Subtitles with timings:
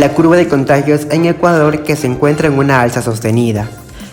[0.00, 3.68] la curva de contagios en Ecuador que se encuentra en una alza sostenida.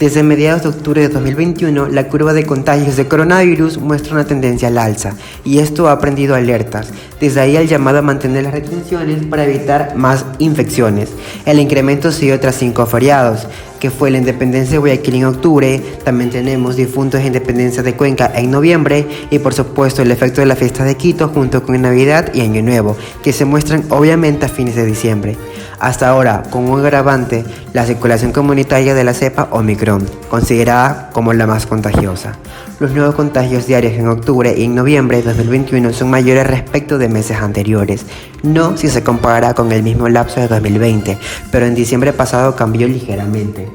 [0.00, 4.66] Desde mediados de octubre de 2021, la curva de contagios de coronavirus muestra una tendencia
[4.66, 5.14] al alza
[5.44, 6.88] y esto ha prendido alertas.
[7.20, 11.10] Desde ahí el llamado a mantener las retenciones para evitar más infecciones.
[11.46, 13.46] El incremento sigue tras cinco feriados,
[13.80, 18.30] que fue la independencia de Guayaquil en octubre, también tenemos difuntos en independencia de Cuenca
[18.34, 22.32] en noviembre y por supuesto el efecto de la fiesta de Quito junto con Navidad
[22.34, 25.36] y Año Nuevo, que se muestran obviamente a fines de diciembre.
[25.80, 31.46] Hasta ahora, con un agravante, la circulación comunitaria de la cepa Omicron, considerada como la
[31.46, 32.36] más contagiosa.
[32.80, 37.07] Los nuevos contagios diarios en octubre y en noviembre de 2021 son mayores respecto de
[37.08, 38.04] meses anteriores,
[38.42, 41.18] no si se compara con el mismo lapso de 2020,
[41.50, 43.68] pero en diciembre pasado cambió ligeramente.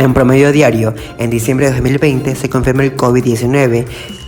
[0.00, 3.84] En promedio diario, en diciembre de 2020 se confirmó el COVID-19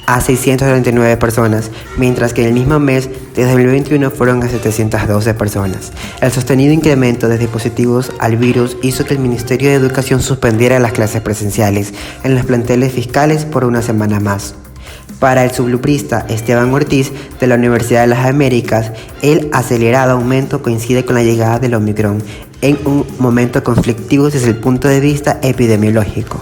[0.07, 5.93] a 639 personas, mientras que en el mismo mes de 2021 fueron a 712 personas.
[6.21, 10.93] El sostenido incremento de dispositivos al virus hizo que el Ministerio de Educación suspendiera las
[10.93, 14.55] clases presenciales en los planteles fiscales por una semana más.
[15.23, 18.91] Para el subluprista Esteban Ortiz de la Universidad de las Américas,
[19.23, 22.21] el acelerado aumento coincide con la llegada del Omicron
[22.61, 26.41] en un momento conflictivo desde el punto de vista epidemiológico.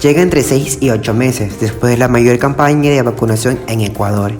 [0.00, 4.30] Llega entre 6 y 8 meses después de la mayor campaña de vacunación en Ecuador.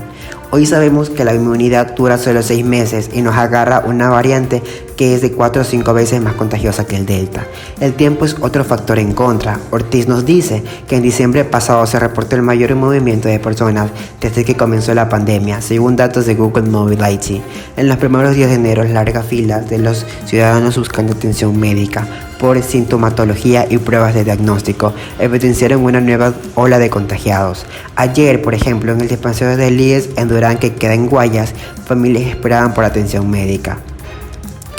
[0.52, 4.62] Hoy sabemos que la inmunidad dura solo 6 meses y nos agarra una variante
[5.00, 7.46] que es de 4 o 5 veces más contagiosa que el Delta.
[7.80, 9.58] El tiempo es otro factor en contra.
[9.70, 13.90] Ortiz nos dice que en diciembre pasado se reportó el mayor movimiento de personas
[14.20, 17.40] desde que comenzó la pandemia, según datos de Google Mobility.
[17.78, 22.06] En los primeros días de enero, largas filas de los ciudadanos buscando atención médica
[22.38, 27.64] por sintomatología y pruebas de diagnóstico evidenciaron una nueva ola de contagiados.
[27.96, 31.54] Ayer, por ejemplo, en el dispensario de Líes en Durán, que queda en Guayas,
[31.86, 33.78] familias esperaban por atención médica.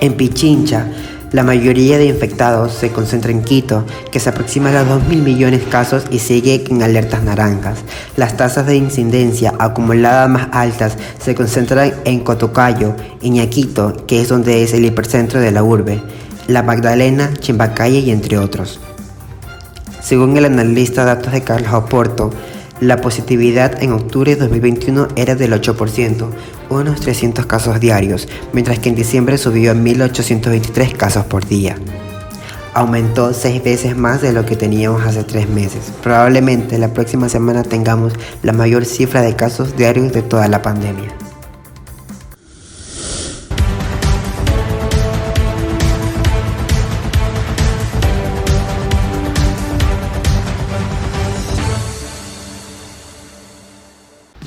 [0.01, 0.87] En Pichincha,
[1.31, 5.59] la mayoría de infectados se concentra en Quito, que se aproxima a los 2.000 millones
[5.63, 7.77] de casos y sigue en alertas naranjas.
[8.17, 14.63] Las tasas de incidencia acumuladas más altas se concentran en Cotocayo, Iñaquito, que es donde
[14.63, 16.01] es el hipercentro de la urbe.
[16.47, 18.79] La Magdalena, Chimbacalle y entre otros.
[20.01, 22.31] Según el analista datos de Carlos Oporto,
[22.79, 26.27] la positividad en octubre de 2021 era del 8%,
[26.79, 31.75] unos 300 casos diarios, mientras que en diciembre subió a 1.823 casos por día.
[32.73, 35.91] Aumentó seis veces más de lo que teníamos hace tres meses.
[36.01, 41.20] Probablemente la próxima semana tengamos la mayor cifra de casos diarios de toda la pandemia.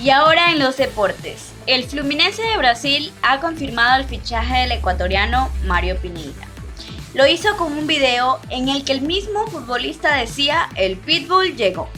[0.00, 1.53] Y ahora en los deportes.
[1.66, 6.47] El Fluminense de Brasil ha confirmado el fichaje del ecuatoriano Mario Pineda.
[7.15, 11.88] Lo hizo con un video en el que el mismo futbolista decía el pitbull llegó.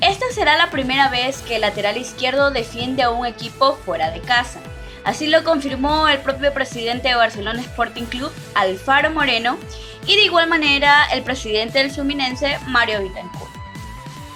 [0.00, 4.20] Esta será la primera vez que el lateral izquierdo defiende a un equipo fuera de
[4.20, 4.60] casa.
[5.04, 9.58] Así lo confirmó el propio presidente de Barcelona Sporting Club, Alfaro Moreno,
[10.06, 13.50] y de igual manera el presidente del Fluminense, Mario Vitancourt.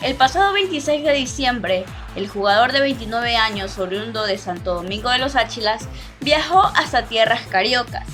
[0.02, 1.84] El pasado 26 de diciembre,
[2.16, 5.88] el jugador de 29 años, oriundo de Santo Domingo de los Áchilas,
[6.20, 8.06] viajó hasta tierras cariocas,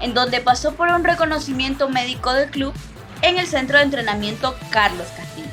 [0.00, 2.74] en donde pasó por un reconocimiento médico del club
[3.22, 5.46] en el centro de entrenamiento Carlos Castillo.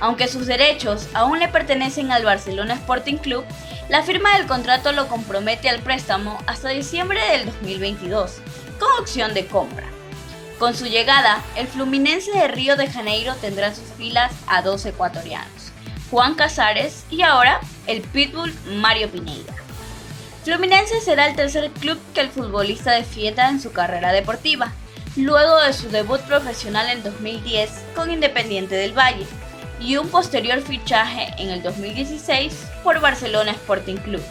[0.00, 3.44] Aunque sus derechos aún le pertenecen al Barcelona Sporting Club,
[3.88, 8.38] la firma del contrato lo compromete al préstamo hasta diciembre del 2022,
[8.78, 9.86] con opción de compra.
[10.58, 14.84] Con su llegada, el Fluminense de Río de Janeiro tendrá en sus filas a dos
[14.86, 15.72] ecuatorianos.
[16.10, 19.54] Juan Casares y ahora el Pitbull Mario Pineda.
[20.44, 24.72] Fluminense será el tercer club que el futbolista defienda en su carrera deportiva,
[25.16, 29.26] luego de su debut profesional en 2010 con Independiente del Valle
[29.80, 32.54] y un posterior fichaje en el 2016
[32.84, 34.22] por Barcelona Sporting Club,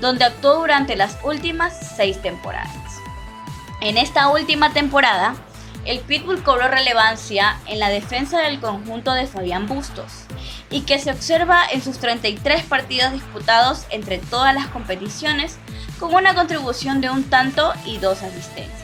[0.00, 2.72] donde actuó durante las últimas seis temporadas.
[3.80, 5.36] En esta última temporada,
[5.84, 10.26] el Pitbull cobró relevancia en la defensa del conjunto de Fabián Bustos
[10.72, 15.58] y que se observa en sus 33 partidos disputados entre todas las competiciones
[16.00, 18.82] con una contribución de un tanto y dos asistencias.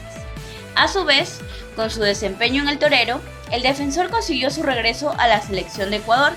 [0.75, 1.41] A su vez,
[1.75, 3.19] con su desempeño en el torero,
[3.51, 6.33] el defensor consiguió su regreso a la selección de Ecuador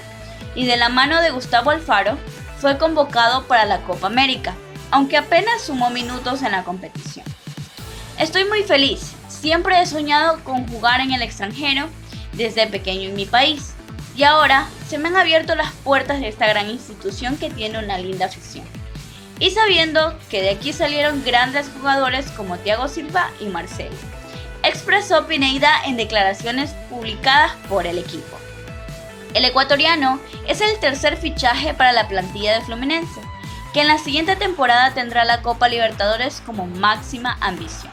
[0.56, 2.19] y de la mano de Gustavo Alfaro
[2.58, 4.55] fue convocado para la Copa América,
[4.90, 7.26] aunque apenas sumó minutos en la competición.
[8.19, 11.88] Estoy muy feliz, Siempre he soñado con jugar en el extranjero
[12.32, 13.71] desde pequeño en mi país
[14.17, 17.99] y ahora se me han abierto las puertas de esta gran institución que tiene una
[17.99, 18.67] linda afición.
[19.38, 23.97] y sabiendo que de aquí salieron grandes jugadores como Thiago Silva y Marcelo,
[24.62, 28.38] expresó Pineida en declaraciones publicadas por el equipo.
[29.35, 33.20] El ecuatoriano es el tercer fichaje para la plantilla de Fluminense,
[33.73, 37.93] que en la siguiente temporada tendrá la Copa Libertadores como máxima ambición.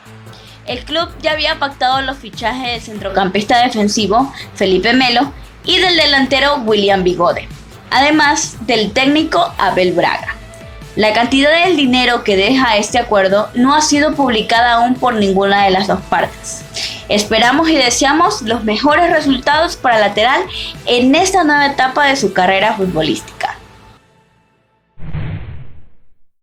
[0.68, 5.34] El club ya había pactado los fichajes del centrocampista defensivo Felipe Melo
[5.64, 7.48] y del delantero William Bigode,
[7.92, 10.36] además del técnico Abel Braga.
[10.96, 15.64] La cantidad del dinero que deja este acuerdo no ha sido publicada aún por ninguna
[15.64, 16.64] de las dos partes.
[17.08, 20.42] Esperamos y deseamos los mejores resultados para lateral
[20.86, 23.49] en esta nueva etapa de su carrera futbolística.